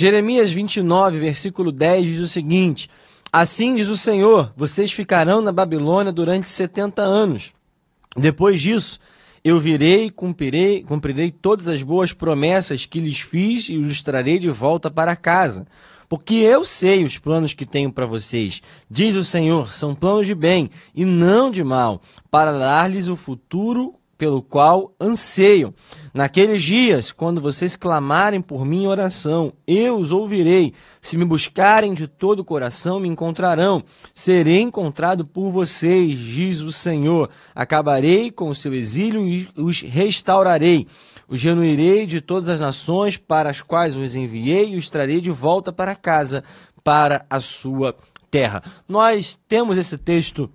Jeremias 0.00 0.52
29, 0.52 1.18
versículo 1.18 1.72
10 1.72 2.04
diz 2.04 2.20
o 2.20 2.28
seguinte: 2.28 2.88
Assim 3.32 3.74
diz 3.74 3.88
o 3.88 3.96
Senhor: 3.96 4.52
vocês 4.56 4.92
ficarão 4.92 5.42
na 5.42 5.50
Babilônia 5.50 6.12
durante 6.12 6.48
70 6.48 7.02
anos. 7.02 7.52
Depois 8.16 8.62
disso, 8.62 9.00
eu 9.42 9.58
virei 9.58 10.08
cumprirei, 10.08 10.84
cumprirei 10.84 11.32
todas 11.32 11.66
as 11.66 11.82
boas 11.82 12.12
promessas 12.12 12.86
que 12.86 13.00
lhes 13.00 13.18
fiz 13.18 13.68
e 13.68 13.76
os 13.76 14.00
trarei 14.00 14.38
de 14.38 14.48
volta 14.48 14.88
para 14.88 15.16
casa. 15.16 15.66
Porque 16.08 16.36
eu 16.36 16.64
sei 16.64 17.02
os 17.02 17.18
planos 17.18 17.52
que 17.52 17.66
tenho 17.66 17.90
para 17.90 18.06
vocês, 18.06 18.62
diz 18.88 19.16
o 19.16 19.24
Senhor, 19.24 19.72
são 19.72 19.96
planos 19.96 20.28
de 20.28 20.34
bem 20.34 20.70
e 20.94 21.04
não 21.04 21.50
de 21.50 21.64
mal, 21.64 22.00
para 22.30 22.56
dar-lhes 22.56 23.08
o 23.08 23.16
futuro 23.16 23.97
pelo 24.18 24.42
qual 24.42 24.92
anseiam. 25.00 25.72
Naqueles 26.12 26.64
dias, 26.64 27.12
quando 27.12 27.40
vocês 27.40 27.76
clamarem 27.76 28.42
por 28.42 28.66
mim 28.66 28.82
em 28.82 28.88
oração, 28.88 29.52
eu 29.64 29.96
os 29.96 30.10
ouvirei. 30.10 30.74
Se 31.00 31.16
me 31.16 31.24
buscarem 31.24 31.94
de 31.94 32.08
todo 32.08 32.40
o 32.40 32.44
coração, 32.44 32.98
me 32.98 33.08
encontrarão. 33.08 33.84
Serei 34.12 34.60
encontrado 34.60 35.24
por 35.24 35.52
vocês, 35.52 36.18
diz 36.18 36.60
o 36.60 36.72
Senhor. 36.72 37.30
Acabarei 37.54 38.32
com 38.32 38.48
o 38.48 38.54
seu 38.54 38.74
exílio 38.74 39.24
e 39.24 39.48
os 39.56 39.80
restaurarei. 39.80 40.88
Os 41.28 41.40
reunirei 41.40 42.04
de 42.04 42.20
todas 42.20 42.48
as 42.48 42.58
nações 42.58 43.16
para 43.16 43.50
as 43.50 43.62
quais 43.62 43.96
os 43.96 44.16
enviei 44.16 44.70
e 44.70 44.76
os 44.76 44.90
trarei 44.90 45.20
de 45.20 45.30
volta 45.30 45.72
para 45.72 45.94
casa, 45.94 46.42
para 46.82 47.24
a 47.30 47.38
sua 47.38 47.94
terra. 48.30 48.62
Nós 48.88 49.38
temos 49.46 49.78
esse 49.78 49.96
texto 49.96 50.50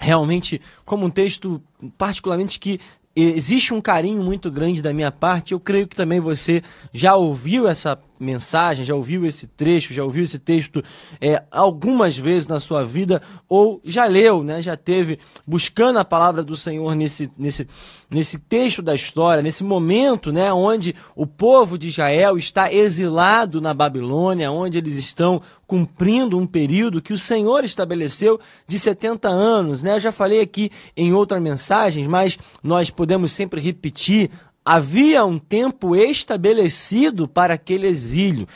realmente 0.00 0.60
como 0.84 1.06
um 1.06 1.10
texto 1.10 1.62
particularmente 1.96 2.58
que 2.58 2.80
existe 3.14 3.74
um 3.74 3.80
carinho 3.80 4.22
muito 4.22 4.50
grande 4.50 4.80
da 4.80 4.94
minha 4.94 5.12
parte. 5.12 5.52
Eu 5.52 5.60
creio 5.60 5.86
que 5.86 5.94
também 5.94 6.18
você 6.18 6.62
já 6.92 7.14
ouviu 7.14 7.68
essa 7.68 7.98
mensagem, 8.20 8.84
já 8.84 8.94
ouviu 8.94 9.24
esse 9.24 9.46
trecho, 9.46 9.94
já 9.94 10.04
ouviu 10.04 10.24
esse 10.24 10.38
texto 10.38 10.82
é, 11.20 11.42
algumas 11.50 12.16
vezes 12.16 12.46
na 12.46 12.60
sua 12.60 12.84
vida, 12.84 13.22
ou 13.48 13.80
já 13.84 14.04
leu, 14.04 14.44
né, 14.44 14.60
já 14.60 14.76
teve 14.76 15.18
buscando 15.46 15.98
a 15.98 16.04
palavra 16.04 16.42
do 16.42 16.54
Senhor 16.54 16.94
nesse, 16.94 17.30
nesse, 17.36 17.66
nesse 18.10 18.38
texto 18.38 18.82
da 18.82 18.94
história, 18.94 19.42
nesse 19.42 19.64
momento 19.64 20.32
né, 20.32 20.52
onde 20.52 20.94
o 21.16 21.26
povo 21.26 21.78
de 21.78 21.88
Israel 21.88 22.36
está 22.36 22.72
exilado 22.72 23.60
na 23.60 23.72
Babilônia, 23.72 24.52
onde 24.52 24.78
eles 24.78 24.98
estão 24.98 25.40
cumprindo 25.70 26.36
um 26.36 26.48
período 26.48 27.00
que 27.00 27.12
o 27.12 27.18
Senhor 27.18 27.62
estabeleceu 27.62 28.40
de 28.66 28.76
70 28.76 29.28
anos. 29.28 29.84
Né? 29.84 29.94
Eu 29.94 30.00
já 30.00 30.10
falei 30.10 30.40
aqui 30.40 30.68
em 30.96 31.12
outras 31.12 31.40
mensagens, 31.40 32.08
mas 32.08 32.36
nós 32.60 32.90
podemos 32.90 33.30
sempre 33.30 33.60
repetir 33.60 34.30
havia 34.64 35.24
um 35.24 35.38
tempo 35.38 35.96
estabelecido 35.96 37.26
para 37.26 37.54
aquele 37.54 37.86
exílio. 37.86 38.46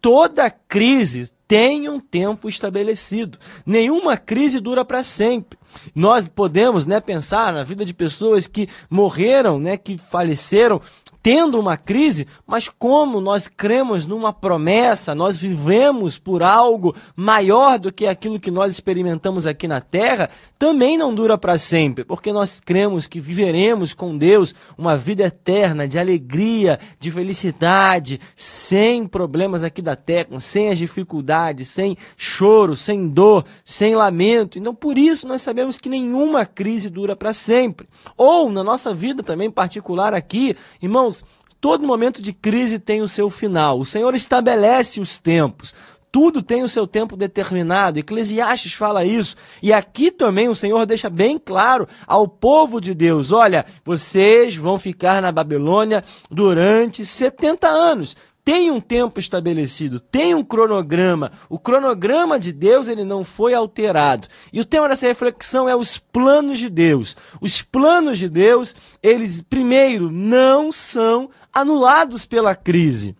Toda 0.00 0.50
crise 0.50 1.30
tem 1.48 1.88
um 1.88 1.98
tempo 1.98 2.48
estabelecido. 2.48 3.38
Nenhuma 3.64 4.16
crise 4.18 4.60
dura 4.60 4.84
para 4.84 5.02
sempre. 5.02 5.58
Nós 5.94 6.28
podemos, 6.28 6.84
né, 6.84 7.00
pensar 7.00 7.52
na 7.52 7.64
vida 7.64 7.84
de 7.84 7.94
pessoas 7.94 8.46
que 8.46 8.68
morreram, 8.90 9.58
né, 9.58 9.76
que 9.76 9.96
faleceram 9.96 10.80
tendo 11.22 11.58
uma 11.58 11.76
crise, 11.76 12.26
mas 12.46 12.68
como 12.68 13.20
nós 13.20 13.48
cremos 13.48 14.06
numa 14.06 14.32
promessa, 14.32 15.14
nós 15.14 15.36
vivemos 15.36 16.18
por 16.18 16.42
algo 16.42 16.94
maior 17.14 17.78
do 17.78 17.92
que 17.92 18.06
aquilo 18.06 18.40
que 18.40 18.50
nós 18.50 18.72
experimentamos 18.72 19.46
aqui 19.46 19.66
na 19.66 19.80
terra, 19.80 20.30
também 20.58 20.96
não 20.98 21.14
dura 21.14 21.38
para 21.38 21.58
sempre, 21.58 22.04
porque 22.04 22.32
nós 22.32 22.60
cremos 22.60 23.06
que 23.06 23.20
viveremos 23.20 23.94
com 23.94 24.16
Deus 24.16 24.54
uma 24.76 24.96
vida 24.96 25.24
eterna 25.24 25.86
de 25.86 25.98
alegria, 25.98 26.78
de 26.98 27.10
felicidade, 27.10 28.20
sem 28.34 29.06
problemas 29.06 29.62
aqui 29.62 29.80
da 29.80 29.94
terra, 29.94 30.40
sem 30.40 30.70
as 30.70 30.78
dificuldades, 30.78 31.68
sem 31.68 31.96
choro, 32.16 32.76
sem 32.76 33.08
dor, 33.08 33.44
sem 33.62 33.94
lamento. 33.94 34.58
Então, 34.58 34.74
por 34.74 34.98
isso 34.98 35.28
nós 35.28 35.42
sabemos 35.42 35.78
que 35.78 35.88
nenhuma 35.88 36.44
crise 36.44 36.90
dura 36.90 37.14
para 37.14 37.32
sempre. 37.32 37.88
Ou 38.16 38.50
na 38.50 38.64
nossa 38.64 38.94
vida 38.94 39.22
também 39.22 39.50
particular 39.50 40.14
aqui, 40.14 40.56
irmão, 40.82 41.07
Irmãos, 41.08 41.24
todo 41.60 41.86
momento 41.86 42.20
de 42.20 42.32
crise 42.32 42.78
tem 42.78 43.00
o 43.02 43.08
seu 43.08 43.30
final. 43.30 43.80
O 43.80 43.84
Senhor 43.84 44.14
estabelece 44.14 45.00
os 45.00 45.18
tempos. 45.18 45.74
Tudo 46.10 46.42
tem 46.42 46.62
o 46.62 46.68
seu 46.68 46.86
tempo 46.86 47.16
determinado. 47.16 47.98
Eclesiastes 47.98 48.72
fala 48.72 49.04
isso. 49.04 49.36
E 49.62 49.72
aqui 49.72 50.10
também 50.10 50.48
o 50.48 50.54
Senhor 50.54 50.84
deixa 50.86 51.10
bem 51.10 51.38
claro 51.38 51.86
ao 52.06 52.26
povo 52.26 52.80
de 52.80 52.94
Deus: 52.94 53.32
olha, 53.32 53.64
vocês 53.84 54.56
vão 54.56 54.78
ficar 54.78 55.20
na 55.20 55.32
Babilônia 55.32 56.02
durante 56.30 57.04
70 57.04 57.68
anos 57.68 58.16
tem 58.48 58.70
um 58.70 58.80
tempo 58.80 59.20
estabelecido, 59.20 60.00
tem 60.00 60.34
um 60.34 60.42
cronograma. 60.42 61.30
O 61.50 61.58
cronograma 61.58 62.40
de 62.40 62.50
Deus 62.50 62.88
ele 62.88 63.04
não 63.04 63.22
foi 63.22 63.52
alterado. 63.52 64.26
E 64.50 64.58
o 64.58 64.64
tema 64.64 64.88
dessa 64.88 65.06
reflexão 65.06 65.68
é 65.68 65.76
os 65.76 65.98
planos 65.98 66.58
de 66.58 66.70
Deus. 66.70 67.14
Os 67.42 67.60
planos 67.60 68.18
de 68.18 68.26
Deus, 68.26 68.74
eles 69.02 69.42
primeiro 69.42 70.10
não 70.10 70.72
são 70.72 71.28
anulados 71.52 72.24
pela 72.24 72.54
crise. 72.54 73.14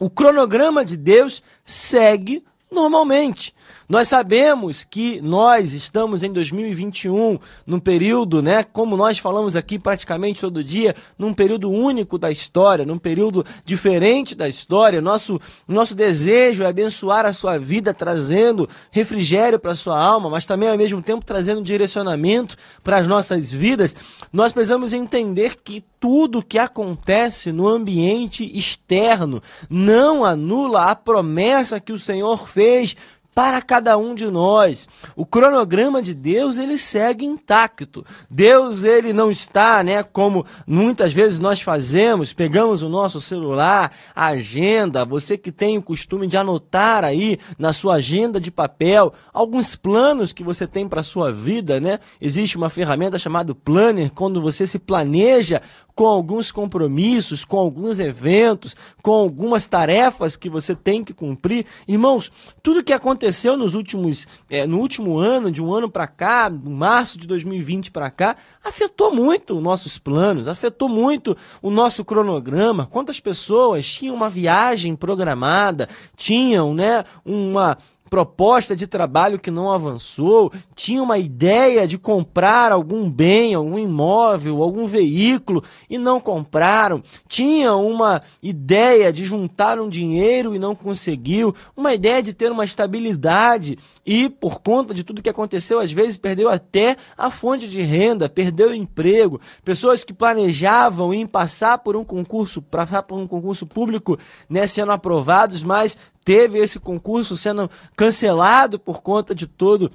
O 0.00 0.10
cronograma 0.10 0.84
de 0.84 0.96
Deus 0.96 1.40
segue 1.64 2.44
normalmente. 2.68 3.54
Nós 3.88 4.06
sabemos 4.06 4.84
que 4.84 5.18
nós 5.22 5.72
estamos 5.72 6.22
em 6.22 6.30
2021, 6.30 7.38
num 7.66 7.80
período, 7.80 8.42
né, 8.42 8.62
como 8.62 8.98
nós 8.98 9.18
falamos 9.18 9.56
aqui 9.56 9.78
praticamente 9.78 10.42
todo 10.42 10.62
dia, 10.62 10.94
num 11.18 11.32
período 11.32 11.70
único 11.70 12.18
da 12.18 12.30
história, 12.30 12.84
num 12.84 12.98
período 12.98 13.46
diferente 13.64 14.34
da 14.34 14.46
história. 14.46 15.00
Nosso, 15.00 15.40
nosso 15.66 15.94
desejo 15.94 16.62
é 16.64 16.66
abençoar 16.66 17.24
a 17.24 17.32
sua 17.32 17.56
vida, 17.56 17.94
trazendo 17.94 18.68
refrigério 18.90 19.58
para 19.58 19.70
a 19.70 19.76
sua 19.76 19.98
alma, 19.98 20.28
mas 20.28 20.44
também 20.44 20.68
ao 20.68 20.76
mesmo 20.76 21.02
tempo 21.02 21.24
trazendo 21.24 21.62
direcionamento 21.62 22.56
para 22.84 22.98
as 22.98 23.08
nossas 23.08 23.50
vidas. 23.50 23.96
Nós 24.30 24.52
precisamos 24.52 24.92
entender 24.92 25.56
que 25.64 25.82
tudo 25.98 26.42
que 26.42 26.58
acontece 26.58 27.50
no 27.50 27.66
ambiente 27.66 28.44
externo 28.56 29.42
não 29.68 30.24
anula 30.24 30.90
a 30.90 30.94
promessa 30.94 31.80
que 31.80 31.92
o 31.92 31.98
Senhor 31.98 32.48
fez 32.48 32.94
para 33.38 33.62
cada 33.62 33.96
um 33.96 34.16
de 34.16 34.26
nós. 34.26 34.88
O 35.14 35.24
cronograma 35.24 36.02
de 36.02 36.12
Deus, 36.12 36.58
ele 36.58 36.76
segue 36.76 37.24
intacto. 37.24 38.04
Deus, 38.28 38.82
ele 38.82 39.12
não 39.12 39.30
está, 39.30 39.80
né, 39.84 40.02
como 40.02 40.44
muitas 40.66 41.12
vezes 41.12 41.38
nós 41.38 41.62
fazemos, 41.62 42.32
pegamos 42.32 42.82
o 42.82 42.88
nosso 42.88 43.20
celular, 43.20 43.92
a 44.12 44.26
agenda, 44.26 45.04
você 45.04 45.38
que 45.38 45.52
tem 45.52 45.78
o 45.78 45.82
costume 45.82 46.26
de 46.26 46.36
anotar 46.36 47.04
aí 47.04 47.38
na 47.56 47.72
sua 47.72 47.94
agenda 47.94 48.40
de 48.40 48.50
papel 48.50 49.14
alguns 49.32 49.76
planos 49.76 50.32
que 50.32 50.42
você 50.42 50.66
tem 50.66 50.88
para 50.88 51.04
sua 51.04 51.30
vida, 51.32 51.78
né? 51.78 52.00
Existe 52.20 52.56
uma 52.56 52.68
ferramenta 52.68 53.20
chamada 53.20 53.54
Planner, 53.54 54.10
quando 54.12 54.42
você 54.42 54.66
se 54.66 54.80
planeja 54.80 55.62
com 55.98 56.06
alguns 56.06 56.52
compromissos, 56.52 57.44
com 57.44 57.58
alguns 57.58 57.98
eventos, 57.98 58.76
com 59.02 59.10
algumas 59.10 59.66
tarefas 59.66 60.36
que 60.36 60.48
você 60.48 60.72
tem 60.72 61.02
que 61.02 61.12
cumprir. 61.12 61.66
Irmãos, 61.88 62.30
tudo 62.62 62.84
que 62.84 62.92
aconteceu 62.92 63.56
nos 63.56 63.74
últimos, 63.74 64.24
é, 64.48 64.64
no 64.64 64.78
último 64.78 65.18
ano, 65.18 65.50
de 65.50 65.60
um 65.60 65.74
ano 65.74 65.90
para 65.90 66.06
cá, 66.06 66.48
março 66.48 67.18
de 67.18 67.26
2020 67.26 67.90
para 67.90 68.12
cá, 68.12 68.36
afetou 68.64 69.12
muito 69.12 69.56
os 69.56 69.60
nossos 69.60 69.98
planos, 69.98 70.46
afetou 70.46 70.88
muito 70.88 71.36
o 71.60 71.68
nosso 71.68 72.04
cronograma. 72.04 72.86
Quantas 72.86 73.18
pessoas 73.18 73.84
tinham 73.84 74.14
uma 74.14 74.28
viagem 74.28 74.94
programada, 74.94 75.88
tinham, 76.16 76.74
né, 76.74 77.04
uma 77.24 77.76
proposta 78.08 78.74
de 78.74 78.86
trabalho 78.86 79.38
que 79.38 79.50
não 79.50 79.70
avançou, 79.70 80.52
tinha 80.74 81.02
uma 81.02 81.18
ideia 81.18 81.86
de 81.86 81.98
comprar 81.98 82.72
algum 82.72 83.10
bem, 83.10 83.54
algum 83.54 83.78
imóvel, 83.78 84.62
algum 84.62 84.86
veículo 84.86 85.62
e 85.88 85.98
não 85.98 86.20
compraram, 86.20 87.02
tinha 87.28 87.74
uma 87.74 88.22
ideia 88.42 89.12
de 89.12 89.24
juntar 89.24 89.78
um 89.78 89.88
dinheiro 89.88 90.54
e 90.54 90.58
não 90.58 90.74
conseguiu, 90.74 91.54
uma 91.76 91.94
ideia 91.94 92.22
de 92.22 92.32
ter 92.32 92.50
uma 92.50 92.64
estabilidade 92.64 93.78
e 94.04 94.30
por 94.30 94.60
conta 94.60 94.94
de 94.94 95.04
tudo 95.04 95.22
que 95.22 95.28
aconteceu, 95.28 95.78
às 95.78 95.92
vezes 95.92 96.16
perdeu 96.16 96.48
até 96.48 96.96
a 97.16 97.30
fonte 97.30 97.68
de 97.68 97.82
renda, 97.82 98.28
perdeu 98.28 98.70
o 98.70 98.74
emprego, 98.74 99.40
pessoas 99.62 100.02
que 100.02 100.14
planejavam 100.14 101.12
em 101.12 101.26
passar 101.26 101.78
por 101.78 101.94
um 101.94 102.04
concurso, 102.04 102.62
passar 102.62 103.02
por 103.02 103.18
um 103.18 103.26
concurso 103.26 103.66
público, 103.66 104.18
né, 104.48 104.66
sendo 104.66 104.92
aprovados, 104.92 105.62
mas 105.62 105.98
teve 106.28 106.58
esse 106.58 106.78
concurso 106.78 107.38
sendo 107.38 107.70
cancelado 107.96 108.78
por 108.78 109.00
conta 109.00 109.34
de 109.34 109.46
todo 109.46 109.90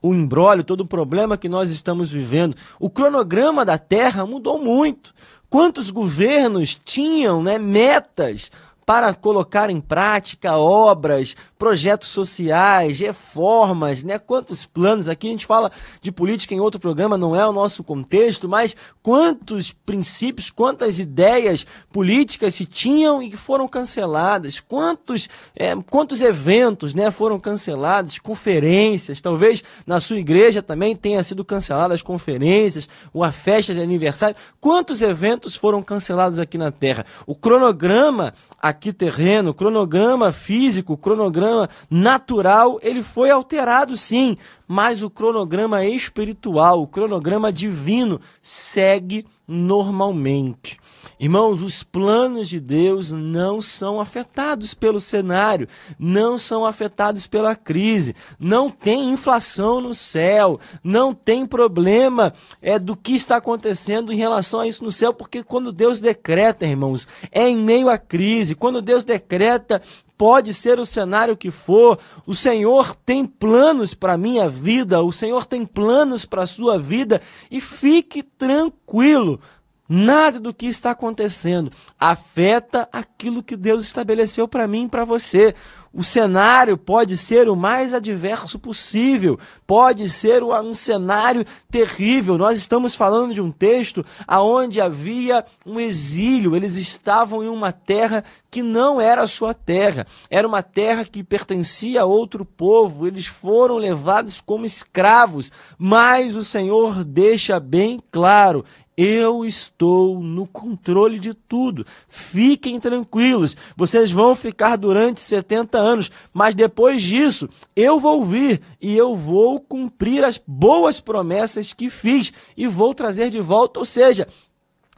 o 0.00 0.14
embrólio, 0.14 0.64
todo 0.64 0.80
o 0.80 0.86
problema 0.86 1.36
que 1.36 1.46
nós 1.46 1.70
estamos 1.70 2.10
vivendo. 2.10 2.56
O 2.80 2.88
cronograma 2.88 3.62
da 3.62 3.76
Terra 3.76 4.24
mudou 4.24 4.58
muito. 4.58 5.12
Quantos 5.50 5.90
governos 5.90 6.74
tinham 6.82 7.42
né, 7.42 7.58
metas 7.58 8.50
para 8.86 9.12
colocar 9.12 9.68
em 9.68 9.78
prática 9.78 10.56
obras, 10.56 11.36
projetos 11.62 12.08
sociais, 12.08 12.98
reformas, 12.98 14.02
né? 14.02 14.18
Quantos 14.18 14.66
planos 14.66 15.08
aqui 15.08 15.28
a 15.28 15.30
gente 15.30 15.46
fala 15.46 15.70
de 16.00 16.10
política 16.10 16.52
em 16.52 16.58
outro 16.58 16.80
programa, 16.80 17.16
não 17.16 17.36
é 17.36 17.46
o 17.46 17.52
nosso 17.52 17.84
contexto, 17.84 18.48
mas 18.48 18.74
quantos 19.00 19.70
princípios, 19.70 20.50
quantas 20.50 20.98
ideias 20.98 21.64
políticas 21.92 22.56
se 22.56 22.66
tinham 22.66 23.22
e 23.22 23.30
que 23.30 23.36
foram 23.36 23.68
canceladas, 23.68 24.58
quantos, 24.58 25.28
é, 25.54 25.72
quantos 25.88 26.20
eventos, 26.20 26.96
né, 26.96 27.12
foram 27.12 27.38
cancelados, 27.38 28.18
conferências, 28.18 29.20
talvez 29.20 29.62
na 29.86 30.00
sua 30.00 30.18
igreja 30.18 30.64
também 30.64 30.96
tenha 30.96 31.22
sido 31.22 31.44
canceladas 31.44 32.02
conferências, 32.02 32.88
uma 33.14 33.30
festa 33.30 33.72
de 33.72 33.80
aniversário, 33.80 34.34
quantos 34.60 35.00
eventos 35.00 35.54
foram 35.54 35.80
cancelados 35.80 36.40
aqui 36.40 36.58
na 36.58 36.72
Terra? 36.72 37.06
O 37.24 37.36
cronograma 37.36 38.34
aqui 38.60 38.92
terreno, 38.92 39.50
o 39.50 39.54
cronograma 39.54 40.32
físico, 40.32 40.94
o 40.94 40.96
cronograma 40.96 41.51
natural, 41.90 42.78
ele 42.82 43.02
foi 43.02 43.30
alterado 43.30 43.96
sim, 43.96 44.36
mas 44.66 45.02
o 45.02 45.10
cronograma 45.10 45.84
espiritual, 45.84 46.80
o 46.80 46.86
cronograma 46.86 47.52
divino 47.52 48.20
segue 48.40 49.26
normalmente. 49.46 50.78
Irmãos, 51.22 51.62
os 51.62 51.84
planos 51.84 52.48
de 52.48 52.58
Deus 52.58 53.12
não 53.12 53.62
são 53.62 54.00
afetados 54.00 54.74
pelo 54.74 55.00
cenário, 55.00 55.68
não 55.96 56.36
são 56.36 56.66
afetados 56.66 57.28
pela 57.28 57.54
crise, 57.54 58.16
não 58.40 58.68
tem 58.68 59.10
inflação 59.12 59.80
no 59.80 59.94
céu, 59.94 60.58
não 60.82 61.14
tem 61.14 61.46
problema 61.46 62.32
é, 62.60 62.76
do 62.76 62.96
que 62.96 63.12
está 63.12 63.36
acontecendo 63.36 64.12
em 64.12 64.16
relação 64.16 64.58
a 64.58 64.66
isso 64.66 64.82
no 64.82 64.90
céu, 64.90 65.14
porque 65.14 65.44
quando 65.44 65.70
Deus 65.70 66.00
decreta, 66.00 66.66
irmãos, 66.66 67.06
é 67.30 67.48
em 67.48 67.56
meio 67.56 67.88
à 67.88 67.96
crise, 67.96 68.56
quando 68.56 68.82
Deus 68.82 69.04
decreta 69.04 69.80
pode 70.22 70.54
ser 70.54 70.78
o 70.78 70.86
cenário 70.86 71.36
que 71.36 71.50
for, 71.50 71.98
o 72.24 72.32
Senhor 72.32 72.94
tem 72.94 73.26
planos 73.26 73.92
para 73.92 74.12
a 74.12 74.16
minha 74.16 74.48
vida, 74.48 75.02
o 75.02 75.12
Senhor 75.12 75.44
tem 75.44 75.66
planos 75.66 76.24
para 76.24 76.42
a 76.42 76.46
sua 76.46 76.78
vida 76.78 77.20
e 77.50 77.60
fique 77.60 78.22
tranquilo. 78.22 79.40
Nada 79.88 80.38
do 80.38 80.54
que 80.54 80.66
está 80.66 80.92
acontecendo 80.92 81.72
afeta 81.98 82.88
aquilo 82.92 83.42
que 83.42 83.56
Deus 83.56 83.84
estabeleceu 83.84 84.46
para 84.46 84.68
mim 84.68 84.84
e 84.84 84.88
para 84.88 85.04
você. 85.04 85.56
O 85.94 86.02
cenário 86.02 86.78
pode 86.78 87.18
ser 87.18 87.50
o 87.50 87.54
mais 87.54 87.92
adverso 87.92 88.58
possível, 88.58 89.38
pode 89.66 90.08
ser 90.08 90.42
um 90.42 90.72
cenário 90.72 91.44
terrível. 91.70 92.38
Nós 92.38 92.58
estamos 92.58 92.94
falando 92.94 93.34
de 93.34 93.42
um 93.42 93.52
texto 93.52 94.04
aonde 94.26 94.80
havia 94.80 95.44
um 95.66 95.78
exílio, 95.78 96.56
eles 96.56 96.76
estavam 96.76 97.44
em 97.44 97.48
uma 97.48 97.72
terra 97.72 98.24
que 98.50 98.62
não 98.62 98.98
era 99.00 99.26
sua 99.26 99.52
terra, 99.52 100.06
era 100.30 100.48
uma 100.48 100.62
terra 100.62 101.04
que 101.04 101.22
pertencia 101.22 102.02
a 102.02 102.06
outro 102.06 102.44
povo, 102.44 103.06
eles 103.06 103.26
foram 103.26 103.76
levados 103.76 104.40
como 104.40 104.64
escravos, 104.64 105.52
mas 105.78 106.36
o 106.36 106.44
Senhor 106.44 107.04
deixa 107.04 107.60
bem 107.60 108.00
claro: 108.10 108.64
eu 108.96 109.44
estou 109.44 110.20
no 110.20 110.46
controle 110.46 111.18
de 111.18 111.34
tudo. 111.34 111.86
Fiquem 112.08 112.78
tranquilos. 112.78 113.56
Vocês 113.76 114.10
vão 114.10 114.36
ficar 114.36 114.76
durante 114.76 115.20
70 115.20 115.78
anos, 115.78 116.10
mas 116.32 116.54
depois 116.54 117.02
disso 117.02 117.48
eu 117.74 117.98
vou 117.98 118.24
vir 118.24 118.60
e 118.80 118.96
eu 118.96 119.16
vou 119.16 119.60
cumprir 119.60 120.24
as 120.24 120.40
boas 120.46 121.00
promessas 121.00 121.72
que 121.72 121.88
fiz 121.88 122.32
e 122.56 122.66
vou 122.66 122.94
trazer 122.94 123.30
de 123.30 123.40
volta. 123.40 123.80
Ou 123.80 123.86
seja, 123.86 124.28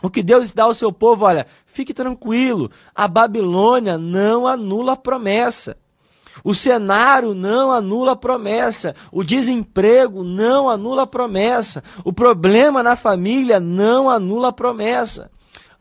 o 0.02 0.10
que 0.10 0.22
Deus 0.22 0.52
dá 0.52 0.64
ao 0.64 0.74
seu 0.74 0.92
povo, 0.92 1.24
olha, 1.24 1.46
fique 1.64 1.94
tranquilo. 1.94 2.70
A 2.94 3.08
Babilônia 3.08 3.96
não 3.96 4.46
anula 4.46 4.92
a 4.92 4.96
promessa. 4.96 5.76
O 6.42 6.54
cenário 6.54 7.34
não 7.34 7.70
anula 7.70 8.12
a 8.12 8.16
promessa. 8.16 8.94
O 9.12 9.22
desemprego 9.22 10.24
não 10.24 10.68
anula 10.68 11.02
a 11.02 11.06
promessa. 11.06 11.84
O 12.02 12.12
problema 12.12 12.82
na 12.82 12.96
família 12.96 13.60
não 13.60 14.10
anula 14.10 14.48
a 14.48 14.52
promessa. 14.52 15.30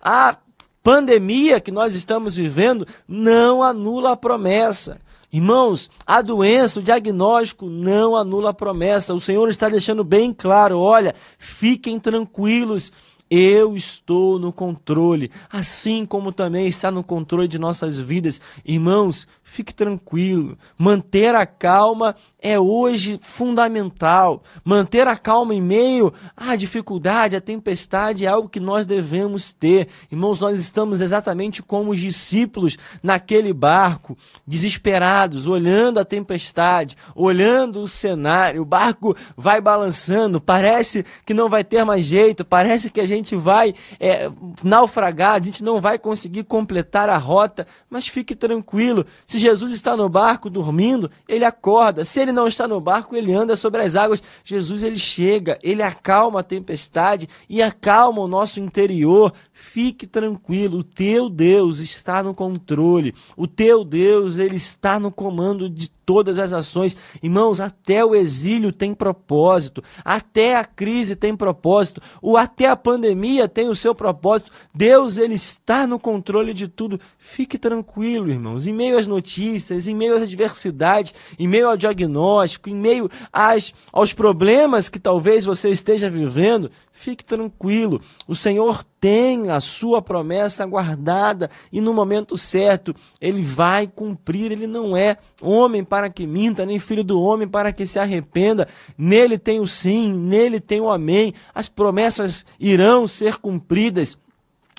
A 0.02 0.38
pandemia 0.84 1.60
que 1.60 1.72
nós 1.72 1.96
estamos 1.96 2.36
vivendo 2.36 2.86
não 3.08 3.64
anula 3.64 4.12
a 4.12 4.18
promessa. 4.18 5.00
Irmãos, 5.32 5.90
a 6.06 6.22
doença, 6.22 6.80
o 6.80 6.84
diagnóstico 6.84 7.66
não 7.66 8.16
anula 8.16 8.52
a 8.52 8.54
promessa. 8.54 9.16
O 9.16 9.22
Senhor 9.22 9.50
está 9.50 9.68
deixando 9.68 10.04
bem 10.04 10.32
claro: 10.32 10.78
olha, 10.78 11.16
fiquem 11.40 12.00
tranquilos 12.00 12.92
eu 13.36 13.76
estou 13.76 14.38
no 14.38 14.54
controle, 14.54 15.32
assim 15.52 16.06
como 16.06 16.32
também 16.32 16.68
está 16.68 16.92
no 16.92 17.04
controle 17.04 17.48
de 17.48 17.58
nossas 17.58 17.98
vidas. 17.98 18.40
Irmãos, 18.64 19.28
fique 19.44 19.74
tranquilo. 19.74 20.58
Manter 20.78 21.36
a 21.36 21.46
calma 21.46 22.16
é 22.40 22.60
hoje 22.60 23.20
fundamental. 23.22 24.42
Manter 24.64 25.08
a 25.08 25.18
calma 25.18 25.54
em 25.54 25.62
meio 25.62 26.14
à 26.36 26.56
dificuldade, 26.56 27.36
à 27.36 27.42
tempestade 27.42 28.26
é 28.26 28.28
algo 28.28 28.50
que 28.50 28.60
nós 28.60 28.86
devemos 28.86 29.52
ter. 29.52 29.88
Irmãos, 30.12 30.40
nós 30.40 30.58
estamos 30.58 31.02
exatamente 31.02 31.62
como 31.62 31.92
os 31.92 32.00
discípulos 32.00 32.78
naquele 33.02 33.54
barco, 33.54 34.18
desesperados, 34.48 35.46
olhando 35.46 36.00
a 36.00 36.06
tempestade, 36.06 36.98
olhando 37.14 37.82
o 37.82 37.88
cenário. 37.88 38.62
O 38.62 38.66
barco 38.66 39.16
vai 39.38 39.62
balançando, 39.62 40.42
parece 40.42 41.06
que 41.26 41.34
não 41.34 41.50
vai 41.50 41.64
ter 41.64 41.84
mais 41.84 42.06
jeito, 42.06 42.46
parece 42.46 42.90
que 42.90 43.02
a 43.02 43.06
gente 43.06 43.36
vai 43.36 43.76
é, 44.00 44.30
naufragar, 44.64 45.36
a 45.36 45.44
gente 45.44 45.64
não 45.64 45.80
vai 45.80 46.00
conseguir 46.00 46.44
completar 46.44 47.10
a 47.10 47.18
rota, 47.18 47.68
mas 47.90 48.08
fique 48.08 48.36
tranquilo. 48.36 49.06
Se 49.34 49.40
Jesus 49.40 49.72
está 49.72 49.98
no 49.98 50.08
barco 50.08 50.48
dormindo, 50.48 51.10
ele 51.28 51.44
acorda. 51.44 52.06
Se 52.06 52.22
ele 52.22 52.32
não 52.32 52.48
está 52.48 52.68
no 52.68 52.80
barco, 52.80 53.16
ele 53.16 53.34
anda 53.34 53.56
sobre 53.56 53.82
as 53.82 53.96
águas. 53.96 54.22
Jesus 54.44 54.84
ele 54.84 55.00
chega, 55.00 55.58
ele 55.64 55.82
acalma 55.82 56.42
a 56.42 56.44
tempestade 56.44 57.28
e 57.50 57.60
acalma 57.60 58.22
o 58.22 58.28
nosso 58.28 58.60
interior. 58.60 59.34
Fique 59.54 60.08
tranquilo, 60.08 60.80
o 60.80 60.84
teu 60.84 61.30
Deus 61.30 61.80
está 61.80 62.24
no 62.24 62.34
controle. 62.34 63.14
O 63.38 63.46
teu 63.46 63.86
Deus, 63.86 64.40
ele 64.40 64.56
está 64.56 65.00
no 65.00 65.12
comando 65.12 65.70
de 65.70 65.90
todas 66.06 66.40
as 66.40 66.52
ações. 66.52 66.98
Irmãos, 67.22 67.62
até 67.62 68.04
o 68.04 68.16
exílio 68.16 68.72
tem 68.72 68.94
propósito, 68.94 69.84
até 70.04 70.56
a 70.56 70.66
crise 70.66 71.16
tem 71.16 71.36
propósito, 71.36 72.02
o 72.22 72.36
até 72.36 72.68
a 72.68 72.76
pandemia 72.76 73.48
tem 73.48 73.70
o 73.70 73.76
seu 73.76 73.94
propósito. 73.94 74.52
Deus 74.74 75.18
ele 75.18 75.36
está 75.36 75.86
no 75.86 76.00
controle 76.00 76.52
de 76.52 76.68
tudo. 76.68 77.00
Fique 77.18 77.58
tranquilo, 77.58 78.32
irmãos. 78.32 78.68
Em 78.68 78.74
meio 78.74 78.98
às 78.98 79.08
notícias, 79.08 79.88
em 79.88 79.96
meio 79.96 80.16
às 80.16 80.24
adversidades, 80.24 81.14
em 81.38 81.48
meio 81.48 81.70
ao 81.70 81.78
diagnóstico, 81.78 82.70
em 82.70 82.76
meio 82.76 83.10
às, 83.32 83.72
aos 83.92 84.14
problemas 84.14 84.90
que 84.90 85.00
talvez 85.00 85.46
você 85.46 85.70
esteja 85.70 86.10
vivendo, 86.10 86.72
Fique 86.96 87.24
tranquilo, 87.24 88.00
o 88.28 88.36
Senhor 88.36 88.84
tem 89.00 89.50
a 89.50 89.60
sua 89.60 90.02
promessa 90.02 90.66
guardada 90.66 91.50
e 91.72 91.82
no 91.82 91.92
momento 91.92 92.38
certo 92.38 92.96
ele 93.20 93.42
vai 93.42 93.88
cumprir. 93.88 94.52
Ele 94.52 94.68
não 94.68 94.96
é 94.96 95.18
homem 95.42 95.84
para 95.84 96.10
que 96.10 96.26
minta, 96.26 96.66
nem 96.66 96.80
filho 96.80 97.04
do 97.04 97.20
homem 97.20 97.48
para 97.48 97.74
que 97.74 97.86
se 97.86 98.00
arrependa. 98.00 98.68
Nele 98.98 99.38
tem 99.38 99.60
o 99.60 99.68
sim, 99.68 100.14
nele 100.14 100.60
tem 100.62 100.80
o 100.80 100.90
amém. 100.90 101.34
As 101.54 101.68
promessas 101.68 102.46
irão 102.60 103.08
ser 103.08 103.38
cumpridas. 103.38 104.18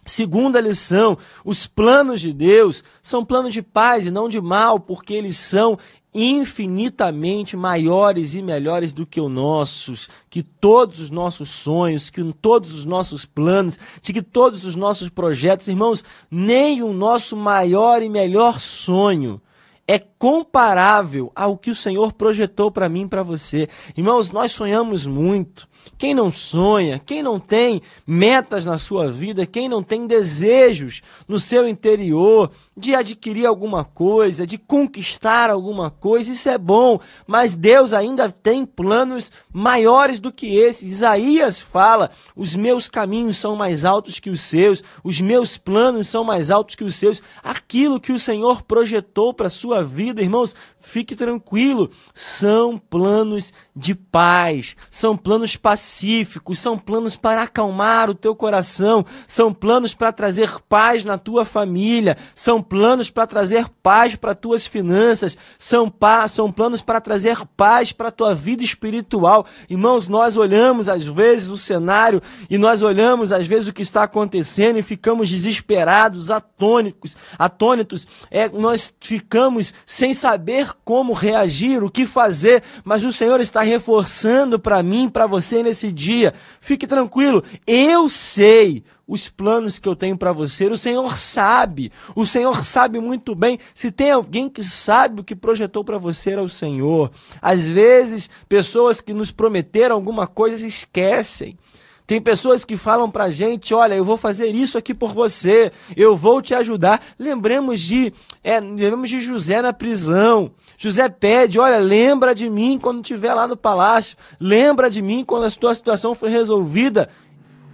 Segunda 0.05 0.61
lição: 0.61 1.17
os 1.45 1.67
planos 1.67 2.21
de 2.21 2.33
Deus 2.33 2.85
são 3.01 3.25
planos 3.25 3.53
de 3.53 3.63
paz 3.63 4.07
e 4.07 4.11
não 4.11 4.29
de 4.29 4.41
mal, 4.41 4.79
porque 4.79 5.15
eles 5.15 5.37
são 5.37 5.79
infinitamente 6.15 7.57
maiores 7.57 8.35
e 8.37 8.43
melhores 8.43 8.93
do 8.93 9.05
que 9.05 9.21
os 9.21 9.31
nossos, 9.31 10.09
que 10.31 10.45
todos 10.45 11.01
os 11.01 11.11
nossos 11.11 11.51
sonhos, 11.51 12.09
que 12.09 12.23
todos 12.35 12.73
os 12.73 12.85
nossos 12.85 13.25
planos, 13.25 13.79
de 14.01 14.13
que 14.13 14.23
todos 14.23 14.65
os 14.65 14.77
nossos 14.77 15.09
projetos, 15.09 15.67
irmãos, 15.67 16.05
nem 16.31 16.83
o 16.83 16.93
nosso 16.93 17.37
maior 17.37 18.01
e 18.01 18.09
melhor 18.09 18.61
sonho 18.61 19.43
é 19.87 19.99
comparável 19.99 21.31
ao 21.35 21.59
que 21.59 21.71
o 21.71 21.75
Senhor 21.75 22.13
projetou 22.13 22.71
para 22.71 22.89
mim 22.89 23.03
e 23.03 23.09
para 23.09 23.23
você. 23.23 23.69
Irmãos, 23.97 24.31
nós 24.31 24.53
sonhamos 24.53 25.05
muito, 25.05 25.69
quem 25.99 26.15
não 26.15 26.33
sonha, 26.33 26.99
quem 26.99 27.23
não 27.23 27.39
tem 27.39 27.83
metas 28.07 28.65
na 28.65 28.79
sua 28.79 29.11
vida, 29.11 29.45
quem 29.45 29.69
não 29.69 29.83
tem 29.83 30.07
desejos 30.07 31.03
no 31.29 31.39
seu 31.39 31.69
interior 31.69 32.51
de 32.77 32.95
adquirir 32.95 33.47
alguma 33.47 33.85
coisa, 33.85 34.47
de 34.47 34.57
conquistar 34.57 35.51
alguma 35.51 35.91
coisa, 35.91 36.33
isso 36.33 36.49
é 36.49 36.57
bom, 36.57 36.99
mas 37.27 37.55
Deus 37.55 37.93
ainda 37.93 38.31
tem 38.31 38.65
planos 38.65 39.31
maiores 39.53 40.19
do 40.19 40.33
que 40.33 40.57
esses. 40.57 40.93
Isaías 40.93 41.61
fala: 41.61 42.11
os 42.35 42.57
meus 42.57 42.89
caminhos 42.89 43.37
são 43.37 43.55
mais 43.55 43.85
altos 43.85 44.19
que 44.19 44.31
os 44.31 44.41
seus, 44.41 44.83
os 45.03 45.21
meus 45.21 45.59
planos 45.59 46.09
são 46.09 46.25
mais 46.25 46.51
altos 46.51 46.75
que 46.75 46.85
os 46.85 46.95
seus. 46.95 47.23
Aquilo 47.43 48.01
que 48.01 48.13
o 48.13 48.19
Senhor 48.19 48.63
projetou 48.63 49.33
para 49.35 49.49
a 49.49 49.51
sua 49.51 49.74
sua 49.75 49.83
vida, 49.83 50.23
irmãos, 50.23 50.55
fique 50.85 51.17
tranquilo, 51.17 51.91
são 52.13 52.79
planos 52.79 53.53
de 53.75 53.95
paz, 53.95 54.77
são 54.89 55.17
planos 55.17 55.57
pacíficos, 55.57 56.61
são 56.61 56.79
planos 56.79 57.17
para 57.17 57.43
acalmar 57.43 58.11
o 58.11 58.15
teu 58.15 58.37
coração, 58.37 59.05
são 59.27 59.53
planos 59.53 59.95
para 59.95 60.13
trazer 60.13 60.61
paz 60.69 61.03
na 61.03 61.17
tua 61.17 61.45
família, 61.45 62.17
são 62.35 62.63
planos 62.63 63.11
para 63.11 63.27
trazer 63.27 63.69
paz 63.83 64.15
para 64.15 64.35
tuas 64.35 64.67
finanças, 64.67 65.37
são, 65.59 65.89
pa 65.89 66.29
são 66.29 66.53
planos 66.53 66.83
para 66.83 67.01
trazer 67.01 67.39
paz 67.57 67.91
para 67.91 68.09
a 68.09 68.13
tua 68.13 68.35
vida 68.35 68.63
espiritual. 68.63 69.47
Irmãos, 69.69 70.07
nós 70.07 70.37
olhamos 70.37 70.89
às 70.89 71.05
vezes 71.05 71.49
o 71.49 71.57
cenário 71.57 72.23
e 72.49 72.59
nós 72.59 72.83
olhamos 72.83 73.33
às 73.33 73.47
vezes 73.47 73.69
o 73.69 73.73
que 73.73 73.83
está 73.83 74.03
acontecendo 74.03 74.79
e 74.79 74.83
ficamos 74.83 75.31
desesperados, 75.31 76.31
atônicos, 76.31 77.17
atônitos. 77.39 78.07
É, 78.31 78.49
nós 78.49 78.93
ficamos 79.01 79.73
sem 79.87 80.13
saber 80.13 80.74
como 80.85 81.13
reagir, 81.13 81.83
o 81.83 81.91
que 81.91 82.07
fazer, 82.07 82.63
mas 82.85 83.05
o 83.05 83.13
Senhor 83.13 83.41
está 83.41 83.63
reforçando 83.63 84.59
para 84.59 84.83
mim, 84.83 85.09
para 85.09 85.27
você 85.27 85.63
nesse 85.63 85.91
dia. 85.91 86.35
Fique 86.61 86.87
tranquilo, 86.87 87.43
eu 87.67 88.09
sei 88.09 88.85
os 89.07 89.29
planos 89.29 89.79
que 89.79 89.89
eu 89.89 89.95
tenho 89.95 90.17
para 90.17 90.33
você. 90.33 90.67
O 90.67 90.79
Senhor 90.79 91.17
sabe, 91.17 91.93
o 92.15 92.27
Senhor 92.27 92.65
sabe 92.65 92.99
muito 92.99 93.35
bem. 93.35 93.59
Se 93.75 93.91
tem 93.91 94.11
alguém 94.11 94.49
que 94.49 94.63
sabe 94.63 95.21
o 95.21 95.25
que 95.25 95.37
projetou 95.37 95.85
para 95.85 95.99
você, 95.99 96.33
é 96.33 96.41
o 96.41 96.49
Senhor. 96.49 97.11
Às 97.41 97.63
vezes, 97.63 98.29
pessoas 98.49 99.01
que 99.01 99.13
nos 99.13 99.31
prometeram 99.31 99.95
alguma 99.95 100.27
coisa 100.27 100.67
esquecem. 100.67 101.59
Tem 102.07 102.21
pessoas 102.21 102.65
que 102.65 102.77
falam 102.77 103.11
pra 103.11 103.31
gente: 103.31 103.73
olha, 103.73 103.95
eu 103.95 104.05
vou 104.05 104.17
fazer 104.17 104.55
isso 104.55 104.77
aqui 104.77 104.93
por 104.93 105.15
você, 105.15 105.73
eu 105.97 106.17
vou 106.17 106.43
te 106.43 106.55
ajudar. 106.55 107.03
Lembremos 107.19 107.81
de, 107.81 108.13
é, 108.43 108.61
lembremos 108.61 109.09
de 109.09 109.21
José 109.21 109.63
na 109.63 109.73
prisão. 109.73 110.51
José 110.77 111.09
pede: 111.09 111.59
olha, 111.59 111.79
lembra 111.79 112.35
de 112.35 112.51
mim 112.51 112.79
quando 112.81 113.01
estiver 113.01 113.33
lá 113.33 113.47
no 113.47 113.57
palácio, 113.57 114.19
lembra 114.39 114.91
de 114.91 115.01
mim 115.01 115.25
quando 115.25 115.47
a 115.47 115.51
tua 115.51 115.75
situação 115.75 116.15
for 116.15 116.29
resolvida. 116.29 117.09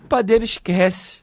O 0.05 0.07
padeiro 0.07 0.45
esquece. 0.45 1.23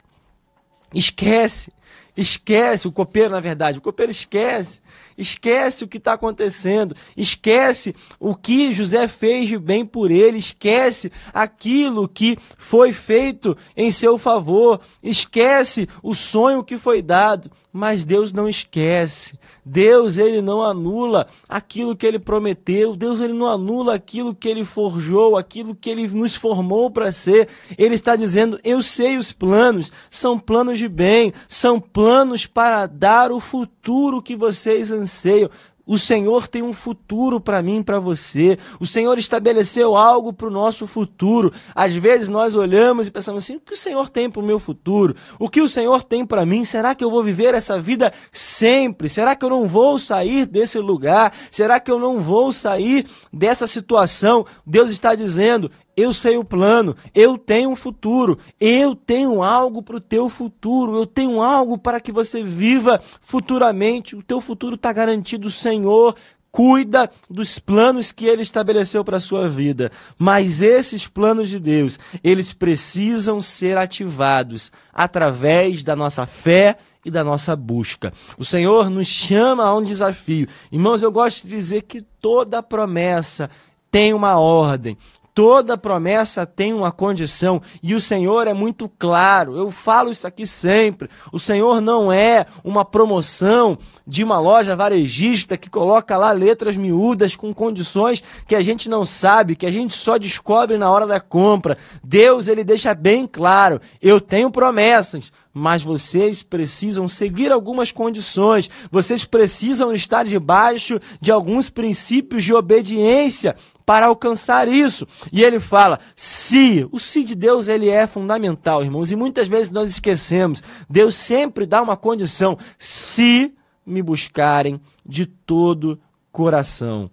Esquece. 0.93 1.71
Esquece, 2.17 2.87
o 2.87 2.91
copeiro, 2.91 3.29
na 3.29 3.39
verdade, 3.39 3.77
o 3.77 3.81
copeiro 3.81 4.11
esquece. 4.11 4.81
Esquece 5.15 5.83
o 5.83 5.87
que 5.87 5.97
está 5.97 6.13
acontecendo, 6.13 6.95
esquece 7.15 7.95
o 8.19 8.35
que 8.35 8.73
José 8.73 9.07
fez 9.07 9.47
de 9.47 9.57
bem 9.57 9.85
por 9.85 10.11
ele, 10.11 10.37
esquece 10.37 11.11
aquilo 11.33 12.07
que 12.07 12.37
foi 12.57 12.93
feito 12.93 13.57
em 13.75 13.91
seu 13.91 14.17
favor, 14.19 14.79
esquece 15.01 15.87
o 16.03 16.13
sonho 16.13 16.63
que 16.63 16.77
foi 16.77 17.01
dado, 17.01 17.49
mas 17.73 18.05
Deus 18.05 18.31
não 18.31 18.47
esquece. 18.47 19.37
Deus, 19.63 20.17
ele 20.17 20.41
não 20.41 20.63
anula 20.63 21.27
aquilo 21.47 21.95
que 21.95 22.07
ele 22.07 22.17
prometeu. 22.17 22.95
Deus, 22.95 23.19
ele 23.19 23.33
não 23.33 23.47
anula 23.47 23.93
aquilo 23.93 24.33
que 24.33 24.47
ele 24.47 24.63
forjou, 24.63 25.35
aquilo 25.35 25.75
que 25.75 25.89
ele 25.89 26.07
nos 26.07 26.35
formou 26.35 26.89
para 26.89 27.11
ser. 27.11 27.49
Ele 27.77 27.93
está 27.93 28.15
dizendo: 28.15 28.59
"Eu 28.63 28.81
sei 28.81 29.17
os 29.17 29.31
planos, 29.31 29.91
são 30.09 30.39
planos 30.39 30.79
de 30.79 30.87
bem, 30.87 31.33
são 31.47 31.79
planos 32.07 32.45
para 32.45 32.85
dar 32.85 33.33
o 33.33 33.39
futuro 33.41 34.21
que 34.21 34.33
vocês 34.33 34.93
anseiam. 34.93 35.49
O 35.85 35.97
Senhor 35.97 36.47
tem 36.47 36.63
um 36.63 36.71
futuro 36.71 37.37
para 37.37 37.61
mim, 37.61 37.83
para 37.83 37.99
você. 37.99 38.57
O 38.79 38.87
Senhor 38.87 39.17
estabeleceu 39.17 39.93
algo 39.93 40.31
para 40.31 40.47
o 40.47 40.51
nosso 40.51 40.87
futuro. 40.87 41.51
Às 41.75 41.93
vezes 41.95 42.29
nós 42.29 42.55
olhamos 42.55 43.07
e 43.07 43.11
pensamos 43.11 43.43
assim: 43.43 43.57
o 43.57 43.59
que 43.59 43.73
o 43.73 43.77
Senhor 43.77 44.07
tem 44.07 44.29
para 44.29 44.41
o 44.41 44.45
meu 44.45 44.57
futuro? 44.57 45.17
O 45.37 45.49
que 45.49 45.61
o 45.61 45.67
Senhor 45.67 46.01
tem 46.01 46.25
para 46.25 46.45
mim? 46.45 46.63
Será 46.63 46.95
que 46.95 47.03
eu 47.03 47.11
vou 47.11 47.21
viver 47.21 47.53
essa 47.53 47.77
vida 47.77 48.13
sempre? 48.31 49.09
Será 49.09 49.35
que 49.35 49.43
eu 49.43 49.49
não 49.49 49.67
vou 49.67 49.99
sair 49.99 50.45
desse 50.45 50.79
lugar? 50.79 51.33
Será 51.51 51.77
que 51.77 51.91
eu 51.91 51.99
não 51.99 52.19
vou 52.19 52.53
sair 52.53 53.05
dessa 53.33 53.67
situação? 53.67 54.45
Deus 54.65 54.93
está 54.93 55.13
dizendo: 55.13 55.69
eu 55.97 56.13
sei 56.13 56.37
o 56.37 56.43
plano, 56.43 56.95
eu 57.15 57.39
tenho 57.39 57.71
um 57.71 57.75
futuro, 57.75 58.37
eu 58.61 58.95
tenho 58.95 59.41
algo 59.41 59.81
para 59.81 59.95
o 59.95 59.99
teu 59.99 60.29
futuro, 60.29 60.95
eu 60.95 61.07
tenho 61.07 61.41
algo 61.41 61.75
para 61.75 61.99
que 61.99 62.11
você 62.11 62.43
viva 62.43 63.01
futuramente. 63.19 64.15
O 64.15 64.21
teu 64.21 64.39
futuro 64.39 64.75
está 64.75 64.93
garantido, 64.93 65.49
Senhor. 65.49 66.15
Cuida 66.51 67.09
dos 67.29 67.59
planos 67.59 68.11
que 68.11 68.25
ele 68.25 68.41
estabeleceu 68.41 69.03
para 69.03 69.17
a 69.17 69.19
sua 69.19 69.49
vida. 69.49 69.91
Mas 70.17 70.61
esses 70.61 71.07
planos 71.07 71.49
de 71.49 71.59
Deus, 71.59 71.99
eles 72.23 72.53
precisam 72.53 73.41
ser 73.41 73.77
ativados 73.77 74.71
através 74.93 75.83
da 75.83 75.95
nossa 75.95 76.25
fé 76.27 76.77
e 77.03 77.11
da 77.11 77.23
nossa 77.23 77.55
busca. 77.55 78.13
O 78.37 78.45
Senhor 78.45 78.89
nos 78.89 79.07
chama 79.07 79.65
a 79.65 79.75
um 79.75 79.83
desafio. 79.83 80.47
Irmãos, 80.71 81.01
eu 81.01 81.11
gosto 81.11 81.43
de 81.43 81.49
dizer 81.49 81.83
que 81.83 82.01
toda 82.01 82.61
promessa 82.63 83.49
tem 83.91 84.13
uma 84.13 84.39
ordem. 84.39 84.97
Toda 85.37 85.77
promessa 85.77 86.47
tem 86.47 86.73
uma 86.73 86.91
condição 86.91 87.61
e 87.83 87.93
o 87.93 88.01
Senhor 88.01 88.47
é 88.47 88.55
muito 88.55 88.89
claro. 88.97 89.55
Eu 89.55 89.69
falo 89.69 90.11
isso 90.11 90.25
aqui 90.25 90.47
sempre. 90.47 91.11
O 91.31 91.39
Senhor 91.39 91.79
não 91.79 92.11
é 92.11 92.47
uma 92.63 92.83
promoção 92.83 93.77
de 94.07 94.23
uma 94.23 94.39
loja 94.39 94.75
varejista 94.75 95.55
que 95.55 95.69
coloca 95.69 96.17
lá 96.17 96.31
letras 96.31 96.75
miúdas 96.75 97.35
com 97.35 97.53
condições 97.53 98.23
que 98.47 98.55
a 98.55 98.63
gente 98.63 98.89
não 98.89 99.05
sabe, 99.05 99.55
que 99.55 99.67
a 99.67 99.71
gente 99.71 99.93
só 99.93 100.17
descobre 100.17 100.75
na 100.75 100.89
hora 100.89 101.05
da 101.05 101.19
compra. 101.19 101.77
Deus, 102.03 102.47
ele 102.47 102.63
deixa 102.63 102.95
bem 102.95 103.27
claro: 103.27 103.79
eu 104.01 104.19
tenho 104.19 104.49
promessas, 104.49 105.31
mas 105.53 105.83
vocês 105.83 106.41
precisam 106.41 107.07
seguir 107.07 107.51
algumas 107.51 107.91
condições, 107.91 108.71
vocês 108.89 109.23
precisam 109.23 109.93
estar 109.93 110.25
debaixo 110.25 110.99
de 111.21 111.31
alguns 111.31 111.69
princípios 111.69 112.43
de 112.43 112.55
obediência 112.55 113.55
para 113.87 114.07
alcançar 114.07 114.67
isso. 114.67 115.07
E 115.31 115.41
ele 115.41 115.61
fala: 115.61 115.97
se, 116.13 116.85
o 116.91 116.99
se 116.99 117.23
de 117.23 117.33
Deus 117.33 117.69
ele 117.69 117.89
é 117.89 118.05
fundamental, 118.05 118.83
irmãos, 118.83 119.13
e 119.13 119.15
muitas 119.15 119.47
vezes 119.47 119.71
nós 119.71 119.89
esquecemos. 119.89 120.61
Deus 120.89 121.15
sempre 121.15 121.65
dá 121.65 121.81
uma 121.81 121.95
condição: 121.95 122.57
se 122.77 123.55
me 123.85 124.03
buscarem 124.03 124.81
de 125.05 125.25
todo 125.25 125.97
coração. 126.33 127.09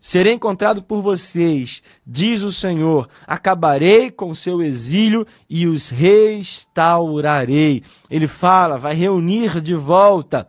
Serei 0.00 0.32
encontrado 0.32 0.82
por 0.82 1.02
vocês, 1.02 1.82
diz 2.06 2.42
o 2.42 2.50
Senhor. 2.50 3.08
Acabarei 3.26 4.10
com 4.10 4.34
seu 4.34 4.62
exílio 4.62 5.26
e 5.48 5.66
os 5.66 5.90
restaurarei. 5.90 7.82
Ele 8.10 8.26
fala, 8.26 8.78
vai 8.78 8.94
reunir 8.94 9.62
de 9.62 9.74
volta, 9.74 10.46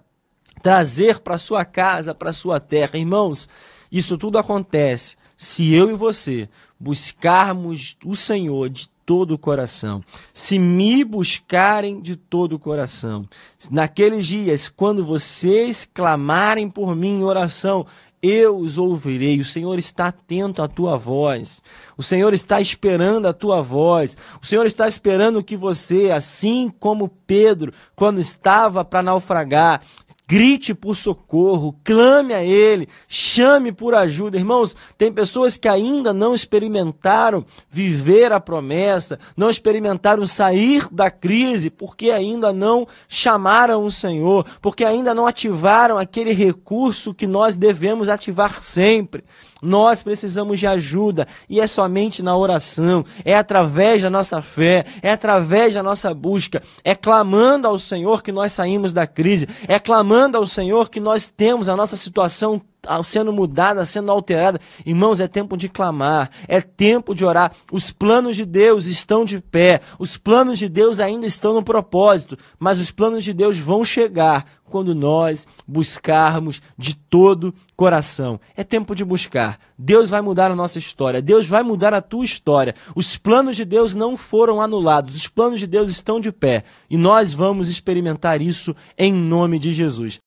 trazer 0.62 1.20
para 1.20 1.38
sua 1.38 1.64
casa, 1.64 2.14
para 2.14 2.34
sua 2.34 2.60
terra. 2.60 2.98
Irmãos, 2.98 3.48
isso 3.90 4.18
tudo 4.18 4.38
acontece 4.38 5.16
se 5.38 5.74
eu 5.74 5.92
e 5.92 5.94
você 5.94 6.50
buscarmos 6.80 7.98
o 8.04 8.16
Senhor 8.16 8.70
de 8.70 8.90
todo 9.06 9.36
o 9.36 9.38
coração, 9.38 10.04
se 10.34 10.58
me 10.58 11.04
buscarem 11.04 12.02
de 12.02 12.16
todo 12.16 12.54
o 12.54 12.60
coração, 12.60 13.28
naqueles 13.70 14.26
dias, 14.26 14.68
quando 14.68 15.06
vocês 15.06 15.88
clamarem 15.92 16.70
por 16.70 16.96
mim 16.96 17.20
em 17.20 17.24
oração, 17.24 17.86
eu 18.28 18.58
os 18.58 18.78
ouvirei. 18.80 19.40
O 19.40 19.46
Senhor 19.46 19.78
está 19.78 20.08
atento 20.08 20.62
à 20.64 20.68
tua 20.68 20.98
voz. 20.98 21.62
O 21.96 22.02
Senhor 22.02 22.34
está 22.34 22.60
esperando 22.60 23.28
a 23.28 23.34
tua 23.34 23.62
voz. 23.62 24.18
O 24.42 24.46
Senhor 24.46 24.66
está 24.66 24.88
esperando 24.88 25.44
que 25.44 25.56
você, 25.56 26.10
assim 26.10 26.74
como 26.80 27.08
Pedro, 27.28 27.72
quando 27.96 28.20
estava 28.20 28.84
para 28.84 29.04
naufragar, 29.04 29.82
grite 30.28 30.74
por 30.74 30.96
socorro, 30.96 31.76
clame 31.84 32.34
a 32.34 32.44
Ele, 32.44 32.88
chame 33.08 33.72
por 33.72 33.94
ajuda. 33.94 34.38
Irmãos, 34.38 34.76
tem 34.98 35.12
pessoas 35.12 35.58
que 35.58 35.68
ainda 35.68 36.14
não 36.14 36.34
experimentaram 36.34 37.46
viver 37.70 38.32
a 38.32 38.40
promessa, 38.40 39.20
não 39.38 39.50
experimentaram 39.50 40.26
sair 40.26 40.88
da 40.92 41.12
crise, 41.12 41.70
porque 41.70 42.12
ainda 42.12 42.52
não 42.52 42.88
chamaram 43.08 43.86
o 43.86 43.92
Senhor, 43.92 44.46
porque 44.62 44.84
ainda 44.84 45.14
não 45.14 45.28
ativaram 45.28 45.98
aquele 45.98 46.34
recurso 46.34 47.14
que 47.14 47.28
nós 47.28 47.56
devemos 47.56 48.10
ativar 48.10 48.62
sempre. 48.62 49.24
Nós 49.62 50.04
precisamos 50.04 50.60
de 50.60 50.68
ajuda. 50.68 51.28
E 51.50 51.60
é 51.60 51.68
somente 51.68 52.22
na 52.22 52.36
oração, 52.38 53.06
é 53.24 53.36
através 53.36 54.02
da 54.02 54.10
nossa 54.10 54.42
fé, 54.42 54.86
é 55.02 55.12
através 55.12 55.74
da 55.74 55.82
nossa 55.82 56.14
busca, 56.14 56.62
é 56.84 56.94
clamando 56.94 57.68
ao 57.68 57.80
Senhor 57.80 58.22
que 58.22 58.32
nós 58.32 58.52
saímos 58.52 58.94
da 58.94 59.08
crise, 59.08 59.48
é 59.68 59.80
clamando 59.80 60.38
ao 60.38 60.46
Senhor 60.46 60.90
que 60.90 61.00
nós 61.00 61.28
temos 61.28 61.70
a 61.70 61.76
nossa 61.76 61.96
situação 61.96 62.62
sendo 63.04 63.32
mudada, 63.32 63.86
sendo 63.86 64.12
alterada. 64.12 64.60
Irmãos, 64.86 65.20
é 65.20 65.28
tempo 65.28 65.58
de 65.58 65.70
clamar, 65.70 66.30
é 66.48 66.62
tempo 66.62 67.14
de 67.14 67.26
orar. 67.26 67.52
Os 67.72 67.92
planos 67.92 68.36
de 68.36 68.46
Deus 68.46 68.86
estão 68.86 69.26
de 69.26 69.40
pé, 69.40 69.82
os 70.00 70.18
planos 70.18 70.60
de 70.60 70.70
Deus 70.70 71.00
ainda 71.00 71.26
estão 71.26 71.54
no 71.54 71.64
propósito, 71.64 72.38
mas 72.60 72.80
os 72.80 72.92
planos 72.92 73.24
de 73.24 73.34
Deus 73.34 73.58
vão 73.58 73.84
chegar 73.84 74.46
quando 74.70 74.96
nós 74.96 75.48
buscarmos 75.68 76.62
de 76.78 76.96
todo 76.96 77.54
coração. 77.76 78.40
É 78.56 78.64
tempo 78.64 78.96
de 78.96 79.06
buscar. 79.06 79.60
Deus 79.78 80.10
vai 80.10 80.22
mudar 80.22 80.52
a 80.52 80.56
nossa 80.56 80.80
história. 80.80 81.22
Deus 81.22 81.46
vai 81.46 81.64
mudar 81.64 81.94
a 81.94 82.02
tua 82.02 82.26
história. 82.26 82.76
Os 82.96 83.16
planos 83.18 83.56
de 83.56 83.64
Deus 83.64 83.94
não 83.94 84.18
foram 84.18 84.62
anulados. 84.62 85.16
Os 85.16 85.28
planos 85.28 85.60
de 85.60 85.68
Deus 85.68 85.92
estão 85.92 86.20
de 86.20 86.32
pé. 86.32 86.64
E 86.90 86.98
nós 86.98 87.34
vamos 87.34 87.70
experimentar 87.70 88.42
isso 88.42 88.76
em 88.98 89.14
nome 89.14 89.60
de 89.60 89.74
Jesus. 89.74 90.20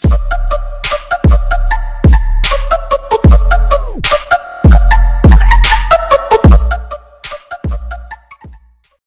Thank 0.00 0.37